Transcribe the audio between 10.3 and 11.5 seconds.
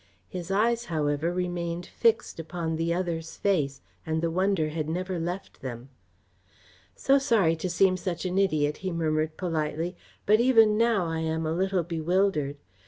even now I am